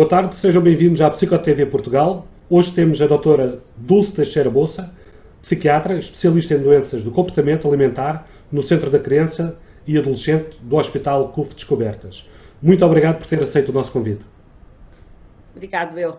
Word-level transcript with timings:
Boa 0.00 0.08
tarde, 0.08 0.34
sejam 0.36 0.62
bem-vindos 0.62 1.02
à 1.02 1.10
Psicotv 1.10 1.66
Portugal. 1.66 2.26
Hoje 2.48 2.72
temos 2.72 3.02
a 3.02 3.06
doutora 3.06 3.60
Dulce 3.76 4.10
Teixeira 4.12 4.48
Bolsa, 4.48 4.90
psiquiatra, 5.42 5.98
especialista 5.98 6.54
em 6.54 6.62
doenças 6.62 7.04
do 7.04 7.10
comportamento 7.10 7.68
alimentar 7.68 8.26
no 8.50 8.62
Centro 8.62 8.88
da 8.88 8.98
Criança 8.98 9.58
e 9.86 9.98
Adolescente 9.98 10.56
do 10.62 10.76
Hospital 10.76 11.28
CUF 11.32 11.54
Descobertas. 11.54 12.26
Muito 12.62 12.82
obrigado 12.82 13.18
por 13.18 13.26
ter 13.26 13.42
aceito 13.42 13.68
o 13.68 13.72
nosso 13.74 13.92
convite. 13.92 14.24
Obrigado, 15.54 15.98
eu. 15.98 16.16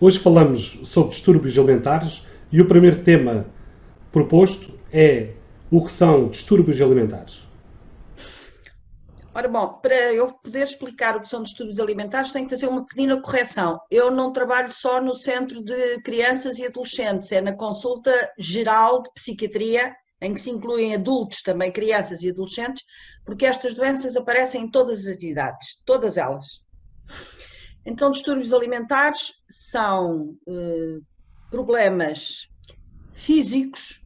Hoje 0.00 0.18
falamos 0.18 0.80
sobre 0.84 1.10
distúrbios 1.10 1.58
alimentares 1.58 2.26
e 2.50 2.58
o 2.58 2.66
primeiro 2.66 3.02
tema 3.02 3.44
proposto 4.10 4.72
é 4.90 5.32
o 5.70 5.84
que 5.84 5.92
são 5.92 6.28
distúrbios 6.28 6.80
alimentares. 6.80 7.43
Ora 9.36 9.48
bom, 9.48 9.80
para 9.80 10.12
eu 10.12 10.32
poder 10.32 10.62
explicar 10.62 11.16
o 11.16 11.20
que 11.20 11.28
são 11.28 11.42
distúrbios 11.42 11.80
alimentares, 11.80 12.30
tenho 12.30 12.46
que 12.46 12.54
fazer 12.54 12.68
uma 12.68 12.86
pequena 12.86 13.20
correção. 13.20 13.80
Eu 13.90 14.08
não 14.08 14.32
trabalho 14.32 14.72
só 14.72 15.02
no 15.02 15.12
centro 15.12 15.60
de 15.60 16.00
crianças 16.02 16.60
e 16.60 16.66
adolescentes, 16.66 17.32
é 17.32 17.40
na 17.40 17.52
consulta 17.52 18.12
geral 18.38 19.02
de 19.02 19.12
psiquiatria, 19.12 19.92
em 20.20 20.32
que 20.32 20.38
se 20.38 20.50
incluem 20.50 20.94
adultos, 20.94 21.42
também 21.42 21.72
crianças 21.72 22.22
e 22.22 22.30
adolescentes, 22.30 22.84
porque 23.24 23.44
estas 23.44 23.74
doenças 23.74 24.16
aparecem 24.16 24.62
em 24.62 24.70
todas 24.70 25.04
as 25.08 25.20
idades, 25.20 25.80
todas 25.84 26.16
elas. 26.16 26.62
Então, 27.84 28.12
distúrbios 28.12 28.54
alimentares 28.54 29.32
são 29.50 30.36
eh, 30.48 31.00
problemas 31.50 32.48
físicos, 33.12 34.00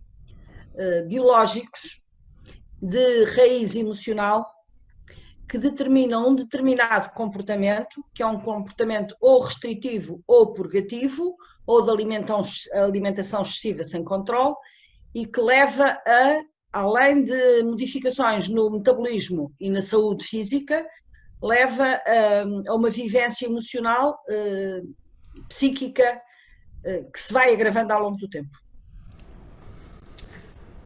eh, 0.75 1.03
biológicos, 1.03 2.03
de 2.81 3.25
raiz 3.25 3.77
emocional, 3.77 4.58
que 5.49 5.57
determinam 5.57 6.29
um 6.29 6.35
determinado 6.35 7.11
comportamento, 7.13 8.05
que 8.15 8.23
é 8.23 8.27
um 8.27 8.39
comportamento 8.39 9.17
ou 9.19 9.41
restritivo 9.41 10.23
ou 10.27 10.53
purgativo, 10.53 11.35
ou 11.67 11.83
de 11.83 11.91
alimentação 11.91 13.43
excessiva 13.43 13.83
sem 13.83 14.05
controle, 14.05 14.55
e 15.15 15.27
que 15.27 15.41
leva 15.41 15.97
a, 16.07 16.41
além 16.73 17.25
de 17.25 17.63
modificações 17.63 18.49
no 18.49 18.71
metabolismo 18.71 19.53
e 19.59 19.71
na 19.71 19.81
saúde 19.81 20.25
física, 20.25 20.87
leva 21.43 21.85
a, 21.85 22.71
a 22.71 22.75
uma 22.75 22.91
vivência 22.91 23.47
emocional, 23.47 24.19
eh, 24.29 24.83
psíquica, 25.49 26.21
eh, 26.85 27.05
que 27.13 27.19
se 27.19 27.33
vai 27.33 27.55
agravando 27.55 27.93
ao 27.93 28.03
longo 28.03 28.17
do 28.17 28.29
tempo. 28.29 28.51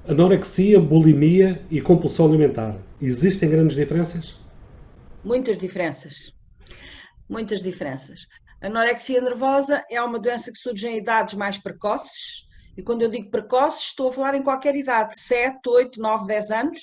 Anorexia, 0.07 0.79
bulimia 0.79 1.65
e 1.71 1.81
compulsão 1.81 2.27
alimentar. 2.27 2.77
Existem 3.01 3.49
grandes 3.49 3.77
diferenças? 3.77 4.42
Muitas 5.25 5.57
diferenças. 5.57 6.35
Muitas 7.29 7.63
diferenças. 7.63 8.27
A 8.61 8.67
anorexia 8.67 9.21
nervosa 9.21 9.83
é 9.89 10.03
uma 10.03 10.19
doença 10.19 10.51
que 10.51 10.59
surge 10.59 10.87
em 10.87 10.97
idades 10.97 11.35
mais 11.35 11.59
precoces, 11.59 12.47
e 12.77 12.83
quando 12.83 13.03
eu 13.03 13.09
digo 13.09 13.31
precoces, 13.31 13.89
estou 13.89 14.09
a 14.09 14.13
falar 14.13 14.35
em 14.35 14.43
qualquer 14.43 14.75
idade, 14.75 15.19
7, 15.19 15.61
8, 15.67 16.01
9, 16.01 16.27
10 16.27 16.51
anos, 16.51 16.79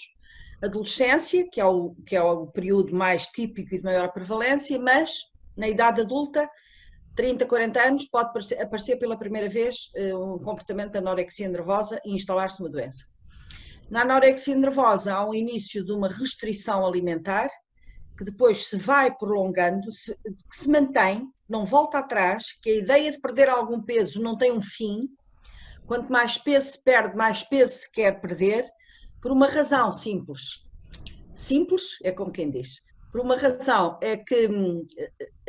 adolescência, 0.62 1.50
que 1.52 1.60
é 1.60 1.66
o, 1.66 1.96
que 2.06 2.16
é 2.16 2.22
o 2.22 2.48
período 2.48 2.96
mais 2.96 3.28
típico 3.28 3.74
e 3.74 3.80
de 3.80 3.84
maior 3.84 4.12
prevalência, 4.12 4.80
mas 4.80 5.26
na 5.58 5.68
idade 5.68 6.02
adulta, 6.02 6.50
30, 7.16 7.46
40 7.46 7.82
anos, 7.82 8.06
pode 8.06 8.30
aparecer, 8.56 8.98
pela 8.98 9.18
primeira 9.18 9.50
vez 9.50 9.90
eh, 9.96 10.16
um 10.16 10.38
comportamento 10.40 10.92
de 10.92 11.00
anorexia 11.00 11.50
nervosa 11.50 12.00
e 12.06 12.14
instalar-se 12.14 12.62
uma 12.62 12.70
doença. 12.70 13.06
Na 13.90 14.04
anorexia 14.04 14.56
nervosa 14.56 15.14
há 15.14 15.28
um 15.28 15.34
início 15.34 15.84
de 15.84 15.92
uma 15.92 16.08
restrição 16.08 16.86
alimentar, 16.86 17.50
que 18.20 18.26
depois 18.26 18.68
se 18.68 18.76
vai 18.76 19.16
prolongando, 19.16 19.90
se, 19.94 20.14
que 20.14 20.54
se 20.58 20.68
mantém, 20.68 21.26
não 21.48 21.66
volta 21.66 22.00
atrás, 22.00 22.48
que 22.62 22.70
a 22.70 22.76
ideia 22.76 23.10
de 23.10 23.18
perder 23.18 23.48
algum 23.48 23.82
peso 23.82 24.22
não 24.22 24.38
tem 24.38 24.52
um 24.52 24.62
fim. 24.62 25.08
Quanto 25.88 26.12
mais 26.12 26.38
peso 26.38 26.72
se 26.72 26.84
perde, 26.84 27.16
mais 27.16 27.46
peso 27.46 27.76
se 27.76 27.90
quer 27.90 28.20
perder, 28.20 28.70
por 29.22 29.32
uma 29.32 29.48
razão 29.48 29.94
simples. 29.94 30.66
Simples 31.34 31.98
é 32.04 32.12
como 32.12 32.30
quem 32.30 32.52
diz. 32.52 32.82
Por 33.10 33.22
uma 33.22 33.38
razão 33.38 33.98
é 34.02 34.18
que 34.18 34.50
hum, 34.50 34.86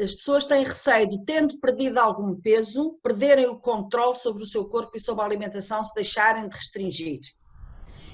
as 0.00 0.14
pessoas 0.14 0.44
têm 0.44 0.62
receio 0.62 1.08
de, 1.08 1.24
tendo 1.24 1.58
perdido 1.58 1.98
algum 1.98 2.40
peso, 2.40 3.00
perderem 3.02 3.48
o 3.48 3.58
controle 3.58 4.16
sobre 4.16 4.44
o 4.44 4.46
seu 4.46 4.64
corpo 4.68 4.92
e 4.96 5.00
sobre 5.00 5.22
a 5.22 5.26
alimentação, 5.26 5.84
se 5.84 5.92
deixarem 5.92 6.48
de 6.48 6.56
restringir 6.56 7.18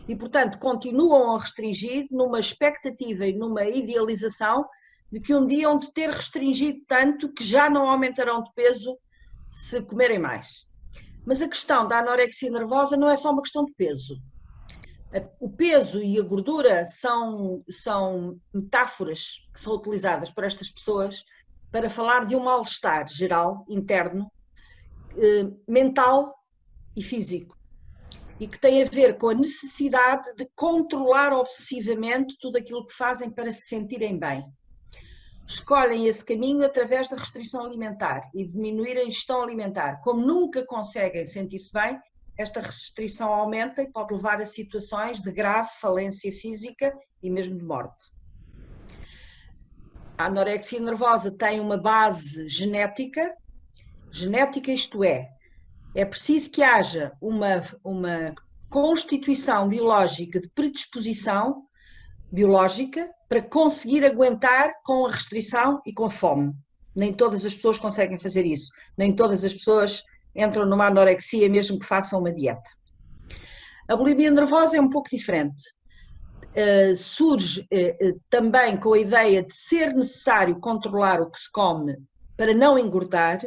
e, 0.09 0.15
portanto, 0.15 0.59
continuam 0.59 1.35
a 1.35 1.41
restringir 1.41 2.07
numa 2.11 2.39
expectativa 2.39 3.27
e 3.27 3.33
numa 3.33 3.65
idealização 3.65 4.65
de 5.11 5.21
que 5.21 5.35
um 5.35 5.47
dia 5.47 5.69
hão 5.69 5.79
de 5.79 5.93
ter 5.93 6.11
restringido 6.11 6.81
tanto 6.87 7.33
que 7.33 7.45
já 7.45 7.69
não 7.69 7.89
aumentarão 7.89 8.43
de 8.43 8.53
peso 8.55 8.97
se 9.51 9.83
comerem 9.83 10.19
mais. 10.19 10.67
Mas 11.25 11.43
a 11.43 11.49
questão 11.49 11.87
da 11.89 11.99
anorexia 11.99 12.51
nervosa 12.51 12.97
não 12.97 13.09
é 13.09 13.17
só 13.17 13.33
uma 13.33 13.43
questão 13.43 13.65
de 13.65 13.73
peso. 13.75 14.21
O 15.41 15.49
peso 15.49 16.03
e 16.03 16.19
a 16.19 16.23
gordura 16.23 16.85
são, 16.85 17.59
são 17.71 18.39
metáforas 18.53 19.47
que 19.53 19.59
são 19.59 19.75
utilizadas 19.75 20.31
por 20.31 20.45
estas 20.45 20.71
pessoas 20.71 21.25
para 21.73 21.89
falar 21.89 22.27
de 22.27 22.37
um 22.37 22.41
mal-estar 22.41 23.09
geral, 23.09 23.65
interno, 23.69 24.31
eh, 25.17 25.49
mental 25.67 26.35
e 26.97 27.03
físico 27.03 27.57
e 28.39 28.47
que 28.47 28.59
tem 28.59 28.83
a 28.83 28.87
ver 28.87 29.17
com 29.19 29.31
a 29.31 29.35
necessidade 29.35 30.35
de 30.35 30.47
controlar 30.55 31.33
obsessivamente 31.33 32.37
tudo 32.41 32.59
aquilo 32.59 32.87
que 32.87 32.95
fazem 32.95 33.31
para 33.31 33.51
se 33.51 33.63
sentirem 33.63 34.19
bem. 34.19 34.45
Escolhem 35.47 36.07
esse 36.07 36.25
caminho 36.25 36.65
através 36.65 37.09
da 37.09 37.17
restrição 37.17 37.65
alimentar 37.65 38.21
e 38.35 38.45
diminuir 38.45 38.99
a 38.99 39.05
ingestão 39.05 39.43
alimentar. 39.43 40.01
Como 40.03 40.21
nunca 40.21 40.67
conseguem 40.67 41.25
sentir-se 41.25 41.73
bem, 41.73 41.99
esta 42.37 42.61
restrição 42.61 43.33
aumenta 43.33 43.83
e 43.83 43.91
pode 43.91 44.13
levar 44.13 44.41
a 44.41 44.45
situações 44.45 45.23
de 45.23 45.33
grave 45.33 45.71
falência 45.81 46.31
física 46.33 46.93
e 47.23 47.31
mesmo 47.31 47.57
de 47.57 47.65
morte. 47.65 48.13
A 50.19 50.27
anorexia 50.27 50.81
nervosa 50.81 51.31
tem 51.31 51.61
uma 51.61 51.79
base 51.79 52.49
genética, 52.49 53.35
genética 54.11 54.73
isto 54.73 55.05
é, 55.05 55.29
é 55.97 56.05
preciso 56.05 56.51
que 56.51 56.63
haja 56.63 57.11
uma, 57.23 57.63
uma 57.83 58.35
constituição 58.71 59.67
biológica 59.67 60.39
de 60.39 60.49
predisposição 60.51 61.63
biológica 62.31 63.09
para 63.27 63.41
conseguir 63.41 64.05
aguentar 64.05 64.75
com 64.85 65.07
a 65.07 65.11
restrição 65.11 65.81
e 65.87 65.95
com 65.95 66.05
a 66.05 66.11
fome. 66.11 66.53
Nem 66.95 67.15
todas 67.15 67.47
as 67.47 67.55
pessoas 67.55 67.79
conseguem 67.79 68.19
fazer 68.19 68.45
isso. 68.45 68.71
Nem 68.97 69.11
todas 69.11 69.43
as 69.43 69.55
pessoas 69.55 70.03
entram 70.35 70.67
numa 70.67 70.89
anorexia 70.89 71.49
mesmo 71.49 71.79
que 71.79 71.87
façam 71.87 72.21
uma 72.21 72.33
dieta. 72.33 72.71
A 73.89 73.97
bulimia 73.97 74.31
nervosa 74.31 74.77
é 74.77 74.81
um 74.81 74.91
pouco 74.91 75.09
diferente. 75.09 75.65
Uh, 76.53 76.95
surge 76.95 77.67
uh, 77.73 78.09
uh, 78.09 78.21
também 78.29 78.77
com 78.77 78.93
a 78.93 78.99
ideia 78.99 79.43
de 79.43 79.55
ser 79.55 79.95
necessário 79.95 80.61
controlar 80.61 81.21
o 81.23 81.31
que 81.31 81.39
se 81.39 81.51
come 81.51 81.97
para 82.37 82.53
não 82.53 82.79
engordar 82.79 83.41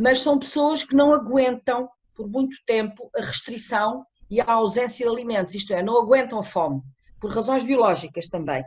mas 0.00 0.22
são 0.22 0.38
pessoas 0.38 0.82
que 0.82 0.96
não 0.96 1.12
aguentam 1.12 1.86
por 2.14 2.26
muito 2.26 2.56
tempo 2.64 3.10
a 3.14 3.20
restrição 3.20 4.02
e 4.30 4.40
a 4.40 4.50
ausência 4.50 5.04
de 5.04 5.12
alimentos, 5.12 5.54
isto 5.54 5.74
é, 5.74 5.82
não 5.82 6.00
aguentam 6.00 6.38
a 6.38 6.42
fome, 6.42 6.80
por 7.20 7.30
razões 7.30 7.62
biológicas 7.62 8.26
também. 8.26 8.64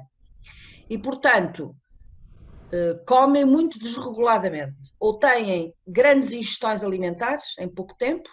E, 0.88 0.96
portanto, 0.96 1.76
eh, 2.72 3.02
comem 3.08 3.46
muito 3.46 3.80
desreguladamente, 3.80 4.94
ou 5.00 5.18
têm 5.18 5.74
grandes 5.88 6.34
ingestões 6.34 6.84
alimentares 6.84 7.58
em 7.58 7.68
pouco 7.68 7.96
tempo, 7.96 8.30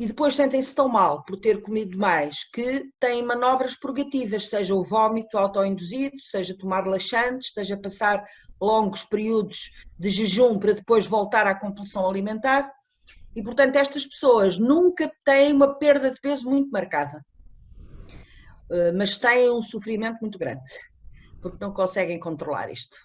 e 0.00 0.06
depois 0.06 0.34
sentem-se 0.34 0.74
tão 0.74 0.88
mal 0.88 1.22
por 1.24 1.38
ter 1.38 1.60
comido 1.60 1.94
mais 1.94 2.42
que 2.50 2.90
têm 2.98 3.22
manobras 3.22 3.76
purgativas, 3.76 4.48
seja 4.48 4.74
o 4.74 4.82
vômito 4.82 5.36
autoinduzido, 5.36 6.18
seja 6.18 6.56
tomar 6.56 6.86
laxantes, 6.86 7.52
seja 7.52 7.76
passar 7.76 8.24
longos 8.58 9.04
períodos 9.04 9.70
de 9.98 10.08
jejum 10.08 10.58
para 10.58 10.72
depois 10.72 11.06
voltar 11.06 11.46
à 11.46 11.54
compulsão 11.54 12.08
alimentar. 12.08 12.72
E, 13.36 13.42
portanto, 13.42 13.76
estas 13.76 14.06
pessoas 14.06 14.58
nunca 14.58 15.12
têm 15.22 15.52
uma 15.52 15.78
perda 15.78 16.10
de 16.10 16.18
peso 16.18 16.48
muito 16.48 16.70
marcada, 16.70 17.22
eh, 18.70 18.92
mas 18.92 19.18
têm 19.18 19.50
um 19.50 19.60
sofrimento 19.60 20.18
muito 20.22 20.38
grande, 20.38 20.72
porque 21.42 21.58
não 21.60 21.74
conseguem 21.74 22.18
controlar 22.18 22.72
isto. 22.72 22.96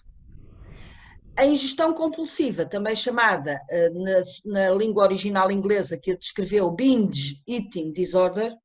A 1.36 1.44
ingestão 1.44 1.92
compulsiva, 1.92 2.64
também 2.64 2.96
chamada 2.96 3.60
eh, 3.68 3.90
na, 3.90 4.22
na 4.44 4.70
língua 4.70 5.02
original 5.04 5.50
inglesa 5.50 5.98
que 5.98 6.16
descreveu 6.16 6.70
binge 6.70 7.42
eating 7.46 7.92
disorder, 7.92 8.56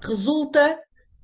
resulta 0.00 0.80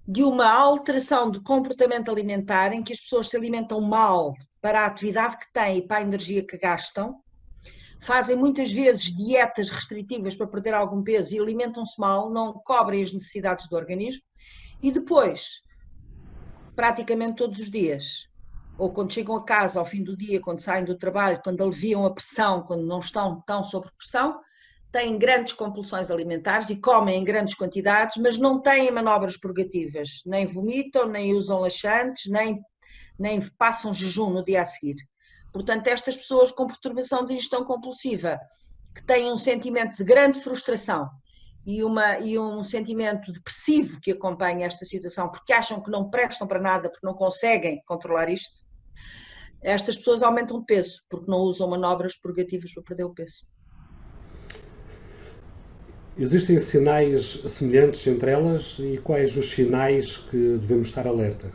de 0.07 0.23
uma 0.23 0.47
alteração 0.47 1.31
do 1.31 1.43
comportamento 1.43 2.11
alimentar 2.11 2.73
em 2.73 2.83
que 2.83 2.93
as 2.93 3.01
pessoas 3.01 3.29
se 3.29 3.37
alimentam 3.37 3.81
mal 3.81 4.35
para 4.61 4.83
a 4.83 4.87
atividade 4.87 5.39
que 5.39 5.53
têm 5.53 5.79
e 5.79 5.87
para 5.87 5.99
a 5.99 6.03
energia 6.03 6.45
que 6.47 6.59
gastam, 6.59 7.23
fazem 8.01 8.37
muitas 8.37 8.71
vezes 8.71 9.17
dietas 9.17 9.71
restritivas 9.71 10.37
para 10.37 10.47
perder 10.47 10.75
algum 10.75 11.03
peso 11.03 11.35
e 11.35 11.41
alimentam-se 11.41 11.99
mal, 11.99 12.31
não 12.31 12.53
cobrem 12.53 13.03
as 13.03 13.13
necessidades 13.13 13.69
do 13.69 13.77
organismo, 13.77 14.23
e 14.83 14.93
depois, 14.93 15.63
praticamente 16.77 17.37
todos 17.37 17.59
os 17.59 17.71
dias, 17.71 18.29
ou 18.79 18.93
quando 18.93 19.13
chegam 19.13 19.35
a 19.35 19.45
casa 19.45 19.81
ao 19.81 19.85
fim 19.85 20.05
do 20.05 20.17
dia, 20.17 20.41
quando 20.41 20.61
saem 20.61 20.85
do 20.85 20.97
trabalho, 20.97 21.41
quando 21.43 21.63
aliviam 21.63 22.07
a 22.07 22.15
pressão, 22.15 22.63
quando 22.63 22.87
não 22.87 23.01
estão 23.01 23.43
tão 23.45 23.65
sob 23.65 23.91
pressão, 23.99 24.39
têm 24.93 25.19
grandes 25.19 25.53
compulsões 25.53 26.11
alimentares 26.11 26.71
e 26.71 26.81
comem 26.81 27.19
em 27.19 27.25
grandes 27.25 27.57
quantidades, 27.57 28.17
mas 28.19 28.39
não 28.39 28.63
têm 28.63 28.91
manobras 28.93 29.37
purgativas, 29.37 30.23
nem 30.25 30.47
vomitam, 30.47 31.09
nem 31.09 31.35
usam 31.35 31.61
laxantes, 31.61 32.31
nem, 32.31 32.55
nem 33.19 33.41
passam 33.59 33.93
jejum 33.93 34.31
no 34.31 34.45
dia 34.45 34.63
a 34.63 34.65
seguir. 34.65 34.97
Portanto, 35.53 35.89
estas 35.89 36.17
pessoas 36.17 36.53
com 36.53 36.69
perturbação 36.69 37.27
de 37.27 37.35
ingestão 37.35 37.65
compulsiva, 37.65 38.39
que 38.95 39.05
têm 39.05 39.33
um 39.33 39.39
sentimento 39.39 39.97
de 39.97 40.05
grande 40.05 40.41
frustração 40.41 41.09
e, 41.67 41.83
uma, 41.83 42.19
e 42.21 42.39
um 42.39 42.63
sentimento 42.63 43.33
depressivo 43.33 44.01
que 44.01 44.13
acompanha 44.13 44.67
esta 44.67 44.85
situação, 44.85 45.31
porque 45.31 45.53
acham 45.53 45.83
que 45.83 45.91
não 45.91 46.09
prestam 46.09 46.47
para 46.47 46.61
nada, 46.61 46.89
porque 46.89 47.07
não 47.07 47.15
conseguem 47.15 47.83
controlar 47.85 48.31
isto, 48.31 48.68
estas 49.63 49.97
pessoas 49.97 50.23
aumentam 50.23 50.61
de 50.61 50.67
peso, 50.67 51.01
porque 51.09 51.31
não 51.31 51.39
usam 51.39 51.69
manobras 51.69 52.17
purgativas 52.17 52.73
para 52.73 52.83
perder 52.83 53.05
o 53.05 53.15
peso. 53.15 53.45
Existem 56.17 56.59
sinais 56.59 57.43
semelhantes 57.49 58.05
entre 58.07 58.33
elas 58.33 58.77
e 58.81 58.99
quais 58.99 59.37
os 59.37 59.51
sinais 59.53 60.17
que 60.17 60.37
devemos 60.59 60.89
estar 60.89 61.07
alerta? 61.07 61.51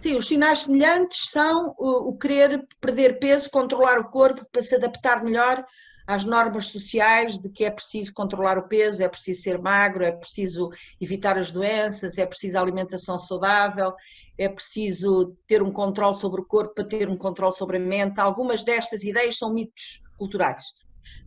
Sim, 0.00 0.16
os 0.16 0.26
sinais 0.26 0.62
semelhantes 0.62 1.30
são 1.30 1.74
o, 1.78 2.10
o 2.10 2.18
querer 2.18 2.66
perder 2.80 3.18
peso, 3.18 3.48
controlar 3.50 3.98
o 3.98 4.10
corpo 4.10 4.44
para 4.50 4.60
se 4.60 4.74
adaptar 4.74 5.22
melhor 5.22 5.64
às 6.06 6.24
normas 6.24 6.68
sociais 6.68 7.38
de 7.38 7.48
que 7.48 7.64
é 7.64 7.70
preciso 7.70 8.12
controlar 8.12 8.58
o 8.58 8.68
peso, 8.68 9.02
é 9.02 9.08
preciso 9.08 9.42
ser 9.42 9.58
magro, 9.58 10.04
é 10.04 10.12
preciso 10.12 10.70
evitar 11.00 11.38
as 11.38 11.50
doenças, 11.50 12.18
é 12.18 12.26
preciso 12.26 12.58
alimentação 12.58 13.18
saudável, 13.18 13.92
é 14.36 14.48
preciso 14.48 15.36
ter 15.46 15.62
um 15.62 15.72
controle 15.72 16.16
sobre 16.16 16.40
o 16.40 16.44
corpo 16.44 16.74
para 16.74 16.84
ter 16.84 17.08
um 17.08 17.16
controle 17.16 17.54
sobre 17.54 17.78
a 17.78 17.80
mente. 17.80 18.20
Algumas 18.20 18.62
destas 18.62 19.02
ideias 19.04 19.38
são 19.38 19.52
mitos 19.52 20.02
culturais. 20.16 20.62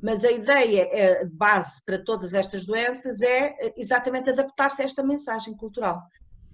Mas 0.02 0.24
a 0.24 0.32
ideia 0.32 0.88
é, 0.92 1.26
de 1.26 1.36
base 1.36 1.84
para 1.86 2.04
todas 2.04 2.34
estas 2.34 2.66
doenças 2.66 3.22
é 3.22 3.56
exatamente 3.76 4.30
adaptar-se 4.30 4.82
a 4.82 4.86
esta 4.86 5.04
mensagem 5.04 5.56
cultural. 5.56 6.02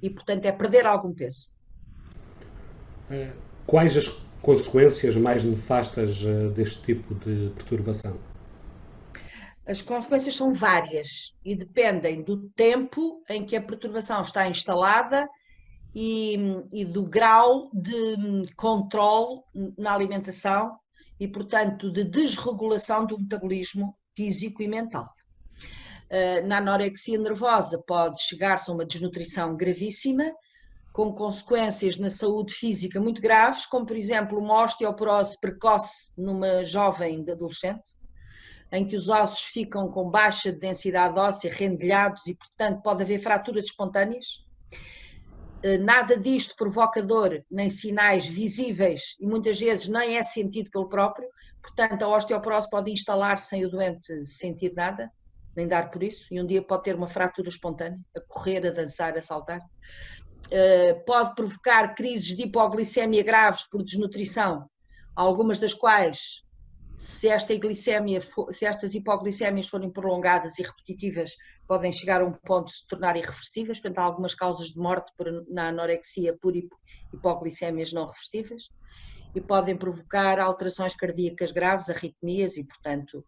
E, 0.02 0.10
portanto, 0.10 0.46
é 0.46 0.52
perder 0.52 0.86
algum 0.86 1.14
peso. 1.14 1.48
Quais 3.66 3.96
as 3.96 4.08
consequências 4.44 5.16
mais 5.16 5.44
nefastas 5.44 6.22
eh, 6.24 6.50
deste 6.50 6.84
tipo 6.84 7.16
de 7.16 7.50
perturbação? 7.56 8.20
As 9.66 9.82
consequências 9.82 10.36
são 10.36 10.54
várias 10.54 11.34
e 11.44 11.56
dependem 11.56 12.22
do 12.22 12.50
tempo 12.50 13.24
em 13.30 13.46
que 13.46 13.56
a 13.56 13.62
perturbação 13.62 14.22
está 14.22 14.46
instalada 14.48 15.28
e, 15.96 16.36
e 16.74 16.84
do 16.84 17.06
grau 17.06 17.72
de 17.74 18.54
controle 18.58 19.42
na 19.78 19.94
alimentação 19.94 20.78
e, 21.18 21.26
portanto, 21.26 21.90
de 21.90 22.04
desregulação 22.04 23.06
do 23.06 23.18
metabolismo 23.18 23.96
físico 24.16 24.62
e 24.62 24.68
mental. 24.68 25.08
Eh, 26.10 26.42
na 26.42 26.58
anorexia 26.58 27.18
nervosa 27.18 27.82
pode 27.88 28.22
chegar-se 28.22 28.70
a 28.70 28.74
uma 28.74 28.86
desnutrição 28.86 29.56
gravíssima, 29.56 30.30
com 30.94 31.12
consequências 31.12 31.98
na 31.98 32.10
saúde 32.10 32.54
física 32.54 33.02
muito 33.02 33.20
graves, 33.20 33.66
como 33.66 33.84
por 33.84 33.98
exemplo 33.98 34.40
uma 34.40 34.64
osteoporose 34.64 35.40
precoce 35.42 36.12
numa 36.16 36.64
jovem 36.64 37.26
adolescente, 37.28 37.98
em 38.72 38.86
que 38.86 38.96
os 38.96 39.10
ossos 39.10 39.46
ficam 39.46 39.90
com 39.92 40.10
baixa 40.10 40.52
densidade 40.52 41.20
óssea, 41.20 41.52
rendilhados 41.52 42.28
e, 42.28 42.36
portanto, 42.36 42.82
pode 42.84 43.02
haver 43.02 43.20
fraturas 43.20 43.66
espontâneas. 43.66 44.44
Eh, 45.64 45.80
nada 45.80 46.16
disto 46.16 46.56
provocador, 46.56 47.42
nem 47.50 47.70
sinais 47.70 48.28
visíveis 48.28 49.16
e 49.20 49.26
muitas 49.26 49.60
vezes 49.60 49.88
nem 49.88 50.18
é 50.18 50.24
sentido 50.24 50.70
pelo 50.70 50.90
próprio, 50.90 51.28
portanto, 51.62 52.04
a 52.04 52.08
osteoporose 52.10 52.70
pode 52.70 52.92
instalar-se 52.92 53.48
sem 53.48 53.66
o 53.66 53.70
doente 53.70 54.26
sentir 54.26 54.74
nada, 54.76 55.12
nem 55.56 55.68
dar 55.68 55.90
por 55.90 56.04
isso, 56.04 56.28
e 56.32 56.42
um 56.42 56.46
dia 56.46 56.62
pode 56.62 56.84
ter 56.84 56.96
uma 56.96 57.08
fratura 57.08 57.50
espontânea, 57.50 58.00
a 58.16 58.22
correr, 58.28 58.68
a 58.68 58.72
dançar, 58.72 59.18
a 59.18 59.22
saltar. 59.22 59.62
Eh, 60.56 60.94
pode 61.08 61.34
provocar 61.34 61.96
crises 61.96 62.38
de 62.38 62.44
hipoglicemia 62.44 63.24
graves 63.24 63.68
por 63.68 63.84
desnutrição, 63.84 64.70
algumas 65.16 65.60
das 65.60 65.74
quais, 65.74 66.44
se 66.96 67.28
esta 67.28 67.58
glicemia, 67.58 68.22
se 68.52 68.64
estas 68.64 68.94
hipoglicemias 68.94 69.68
forem 69.68 69.92
prolongadas 69.92 70.60
e 70.60 70.62
repetitivas, 70.62 71.32
podem 71.68 71.92
chegar 71.92 72.22
a 72.22 72.26
um 72.26 72.34
ponto 72.34 72.68
de 72.68 72.74
se 72.74 72.88
tornar 72.88 73.18
irreversíveis, 73.18 73.82
portanto 73.82 73.98
há 73.98 74.04
algumas 74.04 74.36
causas 74.36 74.68
de 74.68 74.78
morte 74.78 75.12
por, 75.18 75.26
na 75.50 75.70
anorexia 75.70 76.38
por 76.40 76.54
hipoglicemias 77.12 77.92
não 77.92 78.06
reversíveis 78.06 78.66
e 79.34 79.42
podem 79.42 79.76
provocar 79.76 80.40
alterações 80.40 80.94
cardíacas 80.96 81.52
graves, 81.52 81.90
arritmias 81.90 82.58
e, 82.58 82.64
portanto, 82.64 83.26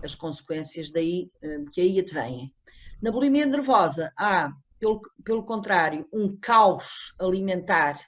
as 0.00 0.14
consequências 0.14 0.92
daí 0.92 1.28
eh, 1.42 1.64
que 1.72 1.80
aí 1.80 1.98
advêm. 1.98 2.54
Na 3.02 3.10
bulimia 3.10 3.46
nervosa 3.46 4.12
há 4.16 4.52
pelo, 4.82 5.00
pelo 5.24 5.44
contrário, 5.44 6.08
um 6.12 6.36
caos 6.36 7.14
alimentar 7.20 8.00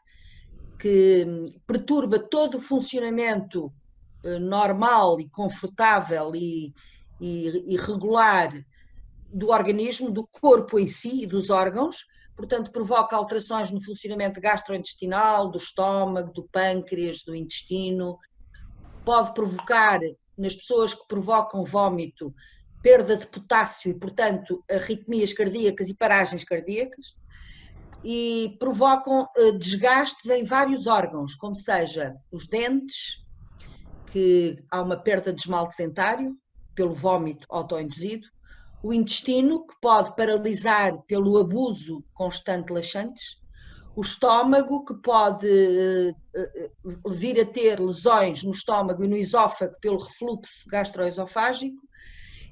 que 0.81 1.25
hum, 1.25 1.47
perturba 1.65 2.19
todo 2.19 2.57
o 2.57 2.61
funcionamento 2.61 3.71
eh, 4.25 4.41
normal 4.41 5.21
e 5.21 5.31
confortável 5.31 6.35
e, 6.35 6.73
e, 7.21 7.75
e, 7.75 7.77
regular 7.77 8.51
do 9.33 9.51
organismo, 9.51 10.11
do 10.11 10.27
corpo 10.27 10.77
em 10.77 10.89
si 10.89 11.23
e 11.23 11.27
dos 11.27 11.49
órgãos, 11.49 12.05
portanto, 12.37 12.73
provoca 12.73 13.15
alterações 13.15 13.71
no 13.71 13.81
funcionamento 13.81 14.41
gastrointestinal, 14.41 15.49
do 15.49 15.59
estômago, 15.59 16.33
do 16.33 16.49
pâncreas, 16.51 17.23
do 17.23 17.37
intestino, 17.37 18.19
pode 19.05 19.33
provocar, 19.33 20.01
nas 20.37 20.57
pessoas 20.57 20.93
que 20.93 21.07
provocam 21.07 21.65
vômito, 21.65 22.35
perda 22.85 23.17
de 23.17 23.27
potássio 23.27 23.91
e, 23.91 23.95
portanto, 23.95 24.63
arritmias 24.71 25.33
cardíacas 25.33 25.89
e 25.89 25.95
paragens 25.95 26.45
cardíacas, 26.45 27.17
e 28.05 28.55
provocam 28.61 29.27
eh, 29.35 29.53
desgastes 29.53 30.31
em 30.31 30.45
vários 30.45 30.87
órgãos, 30.87 31.35
como 31.35 31.57
seja 31.57 32.15
os 32.31 32.47
dentes, 32.47 33.25
que 34.13 34.63
há 34.71 34.83
uma 34.83 34.99
perda 34.99 35.33
de 35.33 35.41
esmalte 35.41 35.79
dentário 35.79 36.37
pelo 36.75 36.93
vômito 36.93 37.47
autoinduzido, 37.49 38.29
o 38.83 38.93
intestino, 38.93 39.67
que 39.67 39.75
pode 39.81 40.15
paralisar 40.15 41.01
pelo 41.07 41.39
abuso 41.39 42.05
constante 42.13 42.67
de 42.67 42.75
laxantes, 42.75 43.41
o 43.97 44.03
estômago, 44.03 44.85
que 44.85 44.95
pode 44.97 45.49
eh, 45.49 46.15
eh, 46.35 46.71
vir 47.09 47.41
a 47.41 47.47
ter 47.47 47.81
lesões 47.81 48.43
no 48.43 48.51
estômago 48.51 49.03
e 49.03 49.09
no 49.09 49.17
esófago 49.17 49.75
pelo 49.81 49.97
refluxo 49.97 50.69
gastroesofágico, 50.69 51.81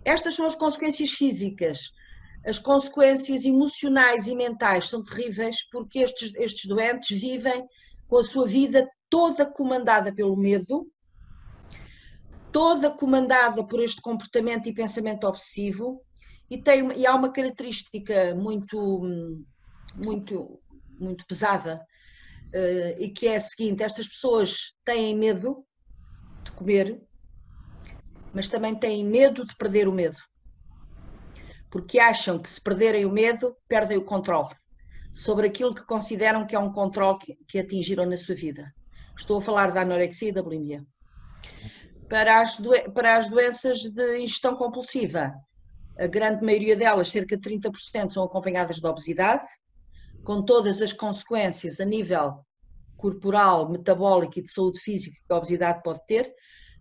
estas 0.04 0.34
são 0.34 0.46
as 0.46 0.54
consequências 0.54 1.10
físicas. 1.10 1.90
As 2.44 2.58
consequências 2.58 3.44
emocionais 3.44 4.26
e 4.26 4.34
mentais 4.34 4.88
são 4.88 5.04
terríveis 5.04 5.68
porque 5.70 6.00
estes, 6.00 6.34
estes 6.34 6.66
doentes 6.66 7.20
vivem 7.20 7.64
com 8.08 8.18
a 8.18 8.24
sua 8.24 8.46
vida 8.46 8.88
toda 9.08 9.46
comandada 9.46 10.12
pelo 10.12 10.36
medo, 10.36 10.90
toda 12.50 12.90
comandada 12.90 13.64
por 13.66 13.80
este 13.80 14.00
comportamento 14.02 14.68
e 14.68 14.74
pensamento 14.74 15.26
obsessivo, 15.26 16.02
e, 16.50 16.58
tem, 16.58 16.92
e 16.98 17.06
há 17.06 17.14
uma 17.14 17.32
característica 17.32 18.34
muito, 18.34 19.00
muito, 19.94 20.60
muito 20.98 21.24
pesada, 21.26 21.80
uh, 22.54 23.02
e 23.02 23.08
que 23.08 23.28
é 23.28 23.36
a 23.36 23.40
seguinte: 23.40 23.82
estas 23.82 24.06
pessoas 24.06 24.74
têm 24.84 25.16
medo 25.16 25.64
de 26.44 26.52
comer, 26.52 27.00
mas 28.32 28.48
também 28.48 28.74
têm 28.74 29.04
medo 29.04 29.46
de 29.46 29.54
perder 29.56 29.88
o 29.88 29.92
medo. 29.92 30.18
Porque 31.70 31.98
acham 31.98 32.38
que 32.38 32.48
se 32.48 32.60
perderem 32.60 33.04
o 33.04 33.10
medo, 33.10 33.56
perdem 33.68 33.96
o 33.96 34.04
controle 34.04 34.54
sobre 35.12 35.46
aquilo 35.46 35.74
que 35.74 35.84
consideram 35.84 36.46
que 36.46 36.56
é 36.56 36.58
um 36.58 36.72
controle 36.72 37.18
que, 37.18 37.36
que 37.46 37.58
atingiram 37.58 38.06
na 38.06 38.16
sua 38.16 38.34
vida. 38.34 38.72
Estou 39.16 39.38
a 39.38 39.42
falar 39.42 39.70
da 39.70 39.82
anorexia 39.82 40.30
e 40.30 40.32
da 40.32 40.42
bulimia. 40.42 40.84
Para 42.08 42.40
as, 42.40 42.58
para 42.94 43.16
as 43.16 43.28
doenças 43.28 43.80
de 43.80 44.18
ingestão 44.18 44.56
compulsiva, 44.56 45.34
a 45.98 46.06
grande 46.06 46.44
maioria 46.44 46.74
delas, 46.74 47.10
cerca 47.10 47.36
de 47.36 47.50
30%, 47.50 48.10
são 48.10 48.24
acompanhadas 48.24 48.76
de 48.76 48.86
obesidade, 48.86 49.44
com 50.24 50.42
todas 50.42 50.80
as 50.80 50.92
consequências 50.92 51.80
a 51.80 51.84
nível 51.84 52.44
corporal, 52.96 53.68
metabólico 53.68 54.38
e 54.38 54.42
de 54.42 54.50
saúde 54.50 54.80
física 54.80 55.16
que 55.26 55.32
a 55.32 55.36
obesidade 55.36 55.82
pode 55.82 56.00
ter, 56.06 56.32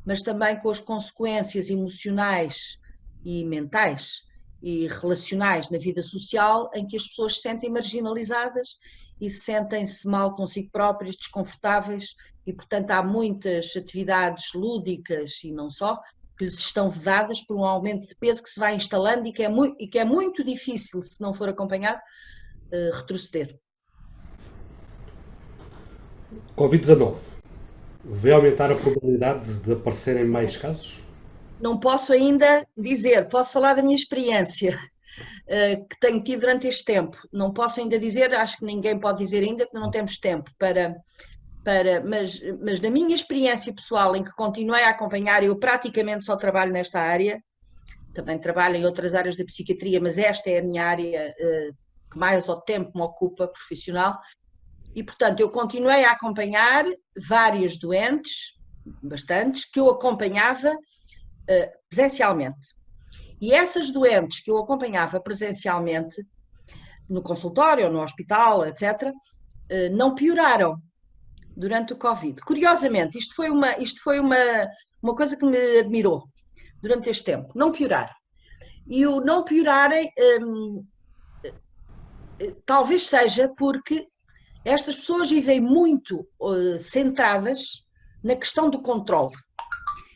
mas 0.05 0.21
também 0.21 0.59
com 0.59 0.69
as 0.69 0.79
consequências 0.79 1.69
emocionais 1.69 2.77
e 3.23 3.45
mentais 3.45 4.23
e 4.61 4.87
relacionais 4.87 5.69
na 5.69 5.77
vida 5.77 6.03
social 6.03 6.69
em 6.73 6.85
que 6.85 6.95
as 6.95 7.07
pessoas 7.07 7.35
se 7.35 7.41
sentem 7.41 7.69
marginalizadas 7.69 8.77
e 9.19 9.29
sentem-se 9.29 10.07
mal 10.07 10.33
consigo 10.33 10.69
próprias, 10.71 11.15
desconfortáveis 11.15 12.15
e, 12.45 12.53
portanto, 12.53 12.91
há 12.91 13.03
muitas 13.03 13.75
atividades 13.75 14.53
lúdicas 14.55 15.43
e 15.43 15.51
não 15.51 15.69
só 15.69 15.99
que 16.37 16.45
lhes 16.45 16.57
estão 16.57 16.89
vedadas 16.89 17.43
por 17.45 17.55
um 17.55 17.63
aumento 17.63 18.07
de 18.07 18.15
peso 18.15 18.41
que 18.41 18.49
se 18.49 18.59
vai 18.59 18.75
instalando 18.75 19.27
e 19.27 19.31
que 19.31 19.43
é 19.43 19.49
muito, 19.49 19.75
e 19.79 19.87
que 19.87 19.99
é 19.99 20.05
muito 20.05 20.43
difícil, 20.43 21.01
se 21.03 21.21
não 21.21 21.35
for 21.35 21.49
acompanhado, 21.49 22.01
uh, 22.73 22.95
retroceder. 22.95 23.59
Covid-19 26.57 27.40
Vai 28.03 28.31
aumentar 28.31 28.71
a 28.71 28.75
probabilidade 28.75 29.53
de 29.59 29.73
aparecerem 29.73 30.25
mais 30.25 30.57
casos? 30.57 31.03
Não 31.59 31.79
posso 31.79 32.11
ainda 32.11 32.65
dizer, 32.75 33.27
posso 33.27 33.53
falar 33.53 33.75
da 33.75 33.83
minha 33.83 33.95
experiência 33.95 34.75
uh, 34.75 35.87
que 35.87 35.99
tenho 35.99 36.23
tido 36.23 36.41
durante 36.41 36.67
este 36.67 36.83
tempo. 36.83 37.17
Não 37.31 37.53
posso 37.53 37.79
ainda 37.79 37.99
dizer, 37.99 38.33
acho 38.33 38.57
que 38.57 38.65
ninguém 38.65 38.99
pode 38.99 39.19
dizer 39.19 39.43
ainda, 39.43 39.67
que 39.67 39.73
não 39.73 39.91
temos 39.91 40.17
tempo 40.17 40.49
para. 40.57 40.95
para 41.63 42.03
mas, 42.03 42.39
mas 42.59 42.81
na 42.81 42.89
minha 42.89 43.13
experiência 43.13 43.73
pessoal, 43.73 44.15
em 44.15 44.23
que 44.23 44.31
continuei 44.31 44.83
a 44.83 44.89
acompanhar, 44.89 45.43
eu 45.43 45.55
praticamente 45.59 46.25
só 46.25 46.35
trabalho 46.35 46.71
nesta 46.71 46.99
área, 46.99 47.39
também 48.15 48.39
trabalho 48.39 48.77
em 48.77 48.85
outras 48.85 49.13
áreas 49.13 49.37
da 49.37 49.45
psiquiatria, 49.45 49.99
mas 50.01 50.17
esta 50.17 50.49
é 50.49 50.57
a 50.57 50.63
minha 50.63 50.83
área 50.83 51.31
uh, 51.39 51.75
que 52.11 52.17
mais 52.17 52.49
ao 52.49 52.59
tempo 52.59 52.91
me 52.95 53.03
ocupa 53.03 53.47
profissional. 53.47 54.17
E, 54.95 55.03
portanto, 55.03 55.39
eu 55.39 55.49
continuei 55.49 56.03
a 56.03 56.11
acompanhar 56.11 56.83
vários 57.15 57.77
doentes, 57.77 58.57
bastantes, 59.01 59.65
que 59.65 59.79
eu 59.79 59.89
acompanhava 59.89 60.71
uh, 60.71 61.71
presencialmente. 61.89 62.75
E 63.39 63.53
essas 63.53 63.91
doentes 63.91 64.39
que 64.43 64.51
eu 64.51 64.57
acompanhava 64.57 65.19
presencialmente, 65.19 66.23
no 67.09 67.21
consultório, 67.21 67.89
no 67.89 68.01
hospital, 68.01 68.65
etc., 68.65 69.03
uh, 69.03 69.95
não 69.95 70.15
pioraram 70.15 70.77
durante 71.55 71.93
o 71.93 71.97
Covid. 71.97 72.41
Curiosamente, 72.41 73.17
isto 73.17 73.35
foi 73.35 73.49
uma, 73.49 73.77
isto 73.77 74.01
foi 74.01 74.19
uma, 74.19 74.67
uma 75.01 75.15
coisa 75.15 75.35
que 75.35 75.45
me 75.45 75.79
admirou 75.79 76.23
durante 76.81 77.09
este 77.09 77.25
tempo, 77.25 77.51
não 77.55 77.71
piorar. 77.71 78.15
E 78.87 79.05
o 79.05 79.21
não 79.21 79.43
piorarem 79.43 80.09
um, 80.41 80.85
talvez 82.65 83.07
seja 83.07 83.51
porque 83.57 84.07
estas 84.63 84.97
pessoas 84.97 85.29
vivem 85.29 85.59
muito 85.59 86.27
uh, 86.39 86.79
centradas 86.79 87.85
na 88.23 88.35
questão 88.35 88.69
do 88.69 88.81
controle. 88.81 89.35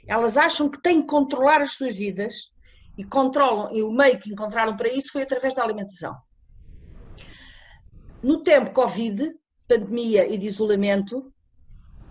Elas 0.07 0.37
acham 0.37 0.69
que 0.69 0.81
têm 0.81 1.01
que 1.01 1.07
controlar 1.07 1.61
as 1.61 1.73
suas 1.73 1.95
vidas 1.95 2.51
e 2.97 3.03
controlam, 3.03 3.73
e 3.73 3.81
o 3.81 3.91
meio 3.91 4.19
que 4.19 4.31
encontraram 4.31 4.77
para 4.77 4.87
isso 4.87 5.11
foi 5.11 5.23
através 5.23 5.55
da 5.55 5.63
alimentação. 5.63 6.15
No 8.21 8.41
tempo 8.43 8.71
Covid, 8.71 9.33
pandemia 9.67 10.31
e 10.31 10.37
de 10.37 10.45
isolamento, 10.45 11.33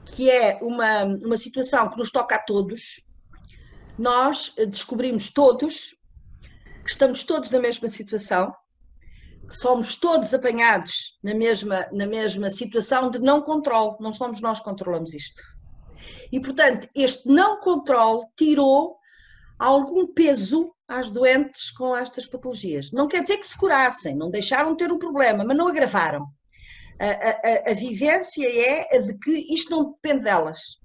que 0.04 0.28
é 0.28 0.58
uma, 0.60 1.04
uma 1.04 1.36
situação 1.36 1.88
que 1.88 1.96
nos 1.96 2.10
toca 2.10 2.34
a 2.36 2.42
todos, 2.42 3.00
nós 3.96 4.52
descobrimos 4.68 5.30
todos 5.30 5.96
que 6.84 6.90
estamos 6.90 7.24
todos 7.24 7.50
na 7.50 7.60
mesma 7.60 7.88
situação 7.88 8.52
somos 9.50 9.96
todos 9.96 10.32
apanhados 10.32 11.18
na 11.22 11.34
mesma, 11.34 11.86
na 11.92 12.06
mesma 12.06 12.50
situação 12.50 13.10
de 13.10 13.18
não 13.18 13.42
controle, 13.42 13.96
não 14.00 14.12
somos 14.12 14.40
nós 14.40 14.58
que 14.58 14.64
controlamos 14.64 15.14
isto. 15.14 15.42
E, 16.30 16.40
portanto, 16.40 16.88
este 16.94 17.28
não 17.28 17.60
controle 17.60 18.26
tirou 18.36 18.96
algum 19.58 20.12
peso 20.12 20.74
às 20.88 21.08
doentes 21.08 21.70
com 21.70 21.96
estas 21.96 22.26
patologias. 22.26 22.90
Não 22.92 23.08
quer 23.08 23.22
dizer 23.22 23.38
que 23.38 23.46
se 23.46 23.56
curassem, 23.56 24.14
não 24.16 24.30
deixaram 24.30 24.72
de 24.72 24.78
ter 24.78 24.92
o 24.92 24.98
problema, 24.98 25.44
mas 25.44 25.56
não 25.56 25.68
agravaram. 25.68 26.26
A, 27.00 27.68
a, 27.68 27.70
a 27.70 27.74
vivência 27.74 28.46
é 28.46 28.96
a 28.96 29.00
de 29.00 29.18
que 29.18 29.54
isto 29.54 29.70
não 29.70 29.92
depende 29.92 30.24
delas. 30.24 30.78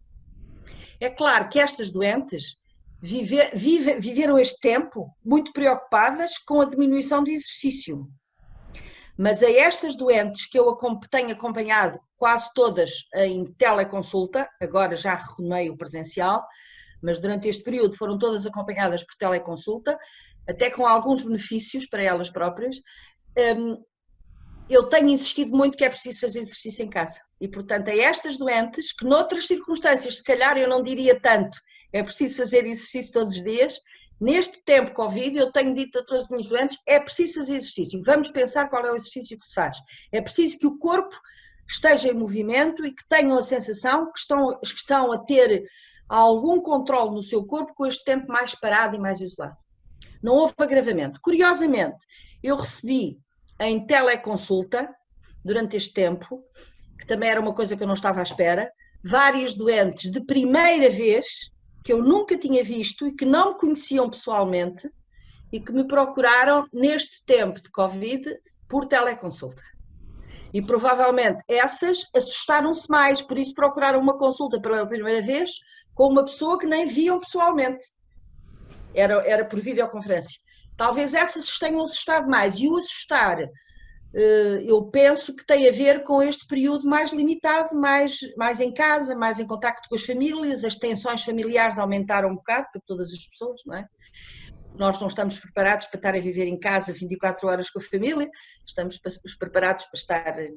É 1.00 1.10
claro 1.10 1.50
que 1.50 1.60
estas 1.60 1.92
doentes 1.92 2.58
vive, 3.02 3.38
vive, 3.54 4.00
viveram 4.00 4.38
este 4.38 4.60
tempo 4.60 5.10
muito 5.24 5.52
preocupadas 5.54 6.38
com 6.38 6.62
a 6.62 6.66
diminuição 6.66 7.24
do 7.24 7.30
exercício. 7.30 8.08
Mas 9.22 9.44
a 9.44 9.52
estas 9.52 9.98
doentes 9.98 10.46
que 10.46 10.58
eu 10.58 10.78
tenho 11.12 11.32
acompanhado, 11.32 12.00
quase 12.16 12.54
todas 12.54 12.90
em 13.16 13.44
teleconsulta, 13.58 14.50
agora 14.62 14.96
já 14.96 15.14
retomei 15.14 15.70
o 15.70 15.76
presencial, 15.76 16.42
mas 17.04 17.20
durante 17.20 17.50
este 17.50 17.62
período 17.62 17.98
foram 17.98 18.18
todas 18.18 18.48
acompanhadas 18.48 19.04
por 19.04 19.16
teleconsulta, 19.16 20.00
até 20.48 20.70
com 20.70 20.88
alguns 20.88 21.22
benefícios 21.22 21.86
para 21.86 22.02
elas 22.02 22.30
próprias. 22.30 22.78
Hum, 23.38 23.84
eu 24.70 24.88
tenho 24.88 25.10
insistido 25.10 25.52
muito 25.52 25.78
que 25.78 25.84
é 25.84 25.90
preciso 25.90 26.22
fazer 26.22 26.40
exercício 26.40 26.86
em 26.86 26.90
casa. 26.90 27.20
E, 27.42 27.48
portanto, 27.50 27.90
a 27.90 27.98
estas 27.98 28.38
doentes, 28.38 28.94
que 28.94 29.04
noutras 29.04 29.48
circunstâncias, 29.48 30.20
se 30.20 30.24
calhar 30.24 30.58
eu 30.58 30.70
não 30.70 30.82
diria 30.82 31.20
tanto, 31.20 31.58
é 31.92 32.02
preciso 32.02 32.38
fazer 32.38 32.66
exercício 32.66 33.12
todos 33.12 33.36
os 33.36 33.44
dias, 33.44 33.80
Neste 34.20 34.62
tempo 34.64 34.94
Covid, 34.94 35.38
eu 35.38 35.52
tenho 35.52 35.74
dito 35.74 36.00
a 36.00 36.04
todos 36.04 36.26
os 36.26 36.30
meus 36.30 36.48
doentes, 36.48 36.78
é 36.86 37.00
preciso 37.00 37.36
fazer 37.36 37.56
exercício. 37.56 38.02
Vamos 38.04 38.30
pensar 38.30 38.70
qual 38.70 38.86
é 38.86 38.92
o 38.92 38.96
exercício 38.96 39.38
que 39.38 39.46
se 39.46 39.54
faz. 39.54 39.78
É 40.12 40.22
preciso 40.22 40.58
que 40.58 40.68
o 40.68 40.78
corpo 40.78 41.16
esteja 41.68 42.10
em 42.10 42.14
movimento 42.14 42.86
e 42.86 42.92
que 42.94 43.08
tenham 43.08 43.38
a 43.38 43.42
sensação 43.42 44.12
que 44.12 44.20
estão, 44.20 44.60
que 44.60 44.68
estão 44.68 45.12
a 45.12 45.20
ter 45.20 45.64
algum 46.10 46.60
controle 46.60 47.12
no 47.12 47.22
seu 47.22 47.46
corpo 47.46 47.74
com 47.76 47.86
este 47.86 48.04
tempo 48.04 48.28
mais 48.28 48.56
parado 48.56 48.96
e 48.96 49.00
mais 49.00 49.22
isolado. 49.22 49.56
Não 50.22 50.34
houve 50.34 50.54
agravamento. 50.58 51.20
Curiosamente, 51.22 52.06
eu 52.44 52.56
recebi 52.56 53.20
em 53.60 53.86
teleconsulta, 53.86 54.90
durante 55.44 55.78
este 55.78 55.94
tempo, 55.94 56.44
que 56.98 57.06
também 57.06 57.30
era 57.30 57.40
uma 57.40 57.54
coisa 57.54 57.78
que 57.78 57.84
eu 57.84 57.88
não 57.88 57.94
estava 57.94 58.20
à 58.20 58.24
espera, 58.24 58.72
vários 59.04 59.56
doentes 59.56 60.12
de 60.12 60.20
primeira 60.26 60.90
vez 60.90 61.52
que 61.84 61.94
eu 61.94 62.04
nunca 62.04 62.38
tinha 62.38 62.64
visto 62.64 63.08
e 63.08 63.16
que 63.16 63.26
não 63.26 63.52
me 63.52 63.58
conheciam 63.58 64.10
pessoalmente 64.10 64.90
e 65.52 65.60
que 65.60 65.72
me 65.72 65.88
procuraram 65.88 66.68
neste 66.72 67.24
tempo 67.26 67.62
de 67.62 67.72
Covid 67.72 68.38
por 68.68 68.86
teleconsulta. 68.86 69.62
E 70.54 70.62
provavelmente 70.62 71.44
essas 71.48 72.06
assustaram-se 72.16 72.90
mais, 72.90 73.22
por 73.22 73.38
isso 73.38 73.54
procuraram 73.54 74.00
uma 74.00 74.18
consulta 74.18 74.60
pela 74.60 74.88
primeira 74.88 75.22
vez 75.22 75.52
com 75.94 76.08
uma 76.08 76.26
pessoa 76.26 76.58
que 76.58 76.66
nem 76.66 76.88
viam 76.88 77.20
pessoalmente. 77.20 77.86
Era, 78.94 79.16
era 79.28 79.46
por 79.46 79.60
videoconferência. 79.60 80.40
Talvez 80.76 81.14
essas 81.14 81.58
tenham 81.60 81.84
assustado 81.84 82.28
mais. 82.30 82.60
E 82.60 82.68
o 82.68 82.78
assustar 82.78 83.38
eu 84.14 84.84
penso 84.86 85.36
que 85.36 85.46
tem 85.46 85.68
a 85.68 85.72
ver 85.72 86.04
com 86.04 86.22
este 86.22 86.48
período 86.48 86.88
mais 86.88 87.14
limitado, 87.14 87.76
mais, 87.76 88.20
mais 88.36 88.60
em 88.60 88.74
casa, 88.74 89.16
mais 89.16 89.40
em 89.40 89.46
contacto 89.46 89.88
com 89.88 89.96
as 89.96 90.04
famílias, 90.04 90.64
as 90.64 90.76
tensões 90.76 91.24
familiares 91.24 91.78
aumentaram 91.78 92.30
um 92.30 92.36
bocado 92.36 92.68
para 92.72 92.82
todas 92.88 93.14
as 93.14 93.28
pessoas, 93.28 93.62
não 93.66 93.76
é? 93.76 93.88
Nós 94.76 95.00
não 95.00 95.08
estamos 95.08 95.38
preparados 95.38 95.88
para 95.88 95.98
estar 95.98 96.16
a 96.16 96.22
viver 96.22 96.48
em 96.48 96.58
casa 96.58 96.94
24 96.94 97.48
horas 97.48 97.70
com 97.70 97.80
a 97.80 97.84
família, 97.84 98.30
estamos 98.66 99.00
preparados 99.38 99.86
para 99.86 100.00
estar 100.00 100.40
eh, 100.40 100.52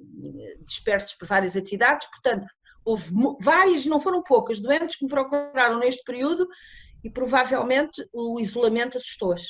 dispersos 0.61 1.15
por 1.15 1.27
várias 1.27 1.57
atividades, 1.57 2.09
portanto, 2.09 2.47
houve 2.85 3.13
várias, 3.41 3.85
não 3.85 4.01
foram 4.01 4.23
poucas, 4.23 4.61
doentes 4.61 4.97
que 4.97 5.05
me 5.05 5.11
procuraram 5.11 5.79
neste 5.79 6.03
período 6.05 6.47
e 7.05 7.11
provavelmente 7.11 8.03
o 8.13 8.41
isolamento 8.41 8.97
assustou-as 8.97 9.49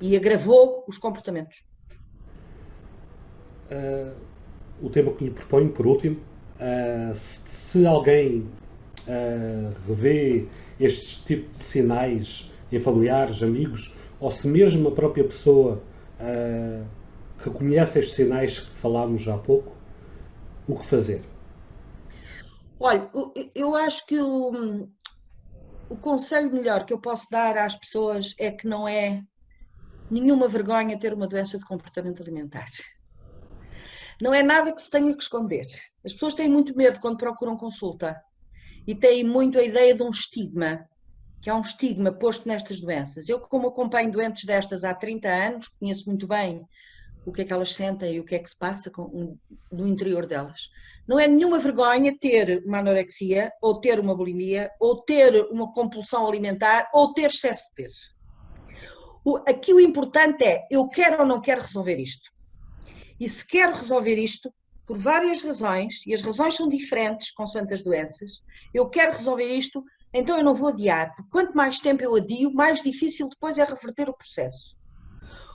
e 0.00 0.16
agravou 0.16 0.84
os 0.88 0.96
comportamentos 0.96 1.64
uh, 3.70 4.14
o 4.80 4.90
tema 4.90 5.12
que 5.12 5.24
lhe 5.24 5.30
proponho, 5.30 5.70
por 5.70 5.86
último, 5.86 6.16
uh, 6.16 7.14
se, 7.14 7.40
se, 7.44 7.86
alguém 7.86 8.48
uh, 9.06 9.72
revê 9.86 10.46
estes 10.80 11.18
tipos 11.18 11.58
de 11.58 11.64
sinais 11.64 12.52
em 12.70 12.78
familiares, 12.78 13.42
amigos, 13.42 13.94
ou 14.18 14.30
se 14.30 14.48
mesmo 14.48 14.88
a 14.88 14.92
própria 14.92 15.24
pessoa 15.24 15.82
reconhece 17.38 17.98
estes 17.98 18.14
sinais 18.14 18.60
que 18.60 18.70
falámos 18.76 19.26
há 19.26 19.36
pouco, 19.36 19.72
o 20.68 20.78
que 20.78 20.86
fazer? 20.86 21.20
Olha, 22.78 23.10
eu 23.54 23.74
acho 23.74 24.06
que 24.06 24.20
o, 24.20 24.88
o 25.88 25.96
conselho 25.96 26.52
melhor 26.52 26.86
que 26.86 26.94
eu 26.94 27.00
posso 27.00 27.28
dar 27.30 27.58
às 27.58 27.76
pessoas 27.76 28.34
é 28.38 28.50
que 28.50 28.66
não 28.66 28.86
é 28.86 29.22
nenhuma 30.10 30.48
vergonha 30.48 30.98
ter 30.98 31.12
uma 31.12 31.26
doença 31.26 31.58
de 31.58 31.64
comportamento 31.64 32.22
alimentar. 32.22 32.66
Não 34.22 34.32
é 34.32 34.40
nada 34.40 34.72
que 34.72 34.80
se 34.80 34.88
tenha 34.88 35.12
que 35.16 35.22
esconder. 35.24 35.66
As 36.04 36.12
pessoas 36.12 36.34
têm 36.34 36.48
muito 36.48 36.76
medo 36.76 37.00
quando 37.00 37.18
procuram 37.18 37.56
consulta 37.56 38.22
e 38.86 38.94
têm 38.94 39.24
muito 39.24 39.58
a 39.58 39.64
ideia 39.64 39.96
de 39.96 40.02
um 40.04 40.10
estigma, 40.10 40.88
que 41.40 41.50
é 41.50 41.54
um 41.54 41.60
estigma 41.60 42.12
posto 42.12 42.46
nestas 42.46 42.80
doenças. 42.80 43.28
Eu, 43.28 43.40
como 43.40 43.66
acompanho 43.66 44.12
doentes 44.12 44.44
destas 44.44 44.84
há 44.84 44.94
30 44.94 45.28
anos, 45.28 45.66
conheço 45.66 46.08
muito 46.08 46.28
bem 46.28 46.64
o 47.26 47.32
que 47.32 47.42
é 47.42 47.44
que 47.44 47.52
elas 47.52 47.74
sentem 47.74 48.14
e 48.14 48.20
o 48.20 48.24
que 48.24 48.36
é 48.36 48.38
que 48.38 48.48
se 48.48 48.56
passa 48.56 48.92
com, 48.92 49.36
no 49.72 49.88
interior 49.88 50.24
delas. 50.24 50.68
Não 51.04 51.18
é 51.18 51.26
nenhuma 51.26 51.58
vergonha 51.58 52.16
ter 52.16 52.62
uma 52.64 52.78
anorexia, 52.78 53.50
ou 53.60 53.80
ter 53.80 53.98
uma 53.98 54.14
bulimia, 54.14 54.70
ou 54.78 55.02
ter 55.02 55.34
uma 55.50 55.72
compulsão 55.72 56.28
alimentar, 56.28 56.88
ou 56.94 57.12
ter 57.12 57.26
excesso 57.26 57.70
de 57.70 57.74
peso. 57.74 58.14
O, 59.24 59.38
aqui 59.38 59.74
o 59.74 59.80
importante 59.80 60.44
é, 60.44 60.64
eu 60.70 60.88
quero 60.88 61.22
ou 61.22 61.26
não 61.26 61.40
quero 61.40 61.62
resolver 61.62 61.96
isto. 61.96 62.30
E 63.22 63.28
se 63.28 63.46
quero 63.46 63.72
resolver 63.72 64.18
isto, 64.18 64.52
por 64.84 64.98
várias 64.98 65.42
razões, 65.42 66.04
e 66.08 66.12
as 66.12 66.22
razões 66.22 66.56
são 66.56 66.68
diferentes 66.68 67.30
consoante 67.30 67.72
as 67.72 67.80
doenças, 67.80 68.42
eu 68.74 68.90
quero 68.90 69.12
resolver 69.12 69.46
isto, 69.46 69.80
então 70.12 70.36
eu 70.36 70.42
não 70.42 70.56
vou 70.56 70.70
adiar, 70.70 71.14
porque 71.14 71.30
quanto 71.30 71.54
mais 71.54 71.78
tempo 71.78 72.02
eu 72.02 72.16
adio, 72.16 72.52
mais 72.52 72.82
difícil 72.82 73.28
depois 73.28 73.58
é 73.58 73.64
reverter 73.64 74.08
o 74.08 74.16
processo. 74.16 74.76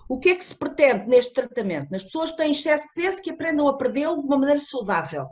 O 0.07 0.17
que 0.17 0.29
é 0.29 0.35
que 0.35 0.45
se 0.45 0.55
pretende 0.55 1.07
neste 1.07 1.33
tratamento? 1.33 1.91
Nas 1.91 2.05
pessoas 2.05 2.31
que 2.31 2.37
têm 2.37 2.53
excesso 2.53 2.87
de 2.87 2.93
peso, 2.93 3.21
que 3.21 3.31
aprendam 3.31 3.67
a 3.67 3.77
perdê-lo 3.77 4.21
de 4.21 4.27
uma 4.27 4.37
maneira 4.37 4.61
saudável. 4.61 5.27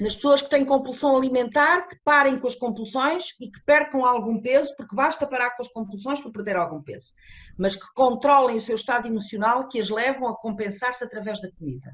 Nas 0.00 0.16
pessoas 0.16 0.42
que 0.42 0.50
têm 0.50 0.64
compulsão 0.64 1.16
alimentar, 1.16 1.88
que 1.88 1.96
parem 2.04 2.38
com 2.38 2.46
as 2.46 2.56
compulsões 2.56 3.28
e 3.40 3.50
que 3.50 3.62
percam 3.64 4.04
algum 4.04 4.40
peso, 4.40 4.74
porque 4.76 4.94
basta 4.94 5.26
parar 5.26 5.50
com 5.50 5.62
as 5.62 5.68
compulsões 5.68 6.20
para 6.20 6.32
perder 6.32 6.56
algum 6.56 6.82
peso, 6.82 7.12
mas 7.56 7.76
que 7.76 7.86
controlem 7.94 8.56
o 8.56 8.60
seu 8.60 8.76
estado 8.76 9.06
emocional, 9.06 9.68
que 9.68 9.80
as 9.80 9.88
levam 9.88 10.28
a 10.28 10.36
compensar-se 10.36 11.04
através 11.04 11.40
da 11.40 11.50
comida. 11.52 11.92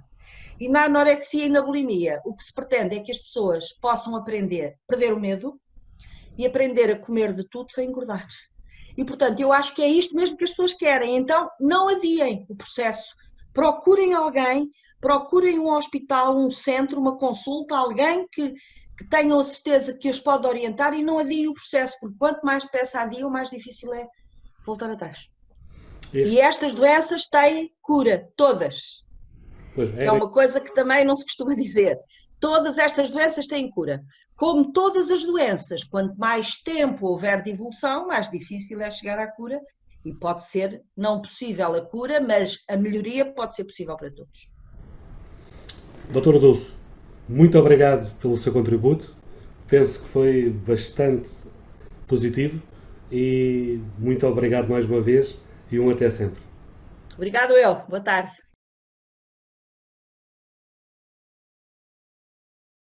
E 0.58 0.68
na 0.68 0.84
anorexia 0.84 1.44
e 1.44 1.48
na 1.48 1.62
bulimia, 1.62 2.20
o 2.24 2.34
que 2.34 2.44
se 2.44 2.54
pretende 2.54 2.96
é 2.96 3.00
que 3.00 3.12
as 3.12 3.18
pessoas 3.18 3.72
possam 3.80 4.16
aprender 4.16 4.76
a 4.84 4.92
perder 4.92 5.12
o 5.12 5.20
medo 5.20 5.60
e 6.38 6.46
aprender 6.46 6.90
a 6.90 6.98
comer 6.98 7.34
de 7.34 7.46
tudo 7.48 7.70
sem 7.70 7.88
engordar. 7.88 8.26
E 8.96 9.04
portanto, 9.04 9.40
eu 9.40 9.52
acho 9.52 9.74
que 9.74 9.82
é 9.82 9.88
isto 9.88 10.14
mesmo 10.14 10.36
que 10.36 10.44
as 10.44 10.50
pessoas 10.50 10.74
querem. 10.74 11.16
Então, 11.16 11.48
não 11.60 11.88
adiem 11.88 12.44
o 12.48 12.56
processo. 12.56 13.14
Procurem 13.52 14.14
alguém 14.14 14.70
procurem 15.00 15.58
um 15.58 15.72
hospital, 15.72 16.36
um 16.36 16.50
centro, 16.50 17.00
uma 17.00 17.16
consulta, 17.16 17.76
alguém 17.76 18.26
que, 18.30 18.52
que 18.96 19.08
tenham 19.08 19.38
a 19.38 19.44
certeza 19.44 19.96
que 19.96 20.10
os 20.10 20.20
pode 20.20 20.46
orientar 20.46 20.92
e 20.94 21.02
não 21.02 21.18
adiem 21.18 21.48
o 21.48 21.54
processo, 21.54 21.96
porque 22.00 22.16
quanto 22.18 22.44
mais 22.44 22.64
depressa 22.64 23.00
adiam, 23.00 23.30
mais 23.30 23.50
difícil 23.50 23.92
é 23.94 24.06
voltar 24.64 24.90
atrás. 24.90 25.28
Este... 26.12 26.34
E 26.34 26.40
estas 26.40 26.74
doenças 26.74 27.26
têm 27.26 27.70
cura, 27.80 28.28
todas. 28.36 29.02
Pois, 29.74 29.90
é... 29.90 29.98
Que 29.98 30.04
é 30.04 30.12
uma 30.12 30.30
coisa 30.30 30.60
que 30.60 30.74
também 30.74 31.04
não 31.04 31.16
se 31.16 31.24
costuma 31.24 31.54
dizer. 31.54 31.98
Todas 32.38 32.78
estas 32.78 33.10
doenças 33.10 33.46
têm 33.46 33.70
cura. 33.70 34.02
Como 34.36 34.72
todas 34.72 35.10
as 35.10 35.24
doenças, 35.24 35.84
quanto 35.84 36.16
mais 36.18 36.56
tempo 36.62 37.06
houver 37.06 37.42
de 37.42 37.50
evolução, 37.50 38.06
mais 38.06 38.30
difícil 38.30 38.80
é 38.80 38.90
chegar 38.90 39.18
à 39.18 39.30
cura 39.30 39.60
e 40.04 40.14
pode 40.14 40.44
ser 40.44 40.82
não 40.96 41.20
possível 41.20 41.74
a 41.74 41.82
cura, 41.82 42.20
mas 42.20 42.58
a 42.68 42.76
melhoria 42.76 43.30
pode 43.30 43.54
ser 43.54 43.64
possível 43.64 43.96
para 43.96 44.10
todos. 44.10 44.50
Doutor 46.12 46.40
Dulce, 46.40 46.76
muito 47.28 47.56
obrigado 47.56 48.12
pelo 48.18 48.36
seu 48.36 48.52
contributo. 48.52 49.14
Penso 49.68 50.02
que 50.02 50.08
foi 50.08 50.50
bastante 50.50 51.30
positivo 52.08 52.60
e 53.12 53.78
muito 53.96 54.26
obrigado 54.26 54.68
mais 54.68 54.84
uma 54.86 55.00
vez 55.00 55.36
e 55.70 55.78
um 55.78 55.88
até 55.88 56.10
sempre. 56.10 56.42
Obrigado 57.14 57.52
eu. 57.52 57.76
Boa 57.88 58.00
tarde. 58.00 58.49